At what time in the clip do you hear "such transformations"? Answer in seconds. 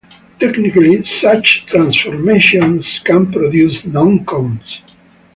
1.05-2.97